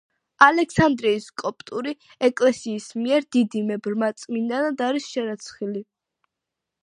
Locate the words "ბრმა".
3.89-4.11